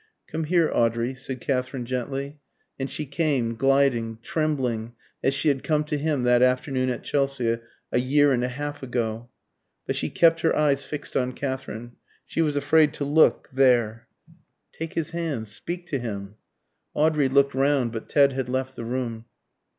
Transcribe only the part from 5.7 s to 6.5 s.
to him that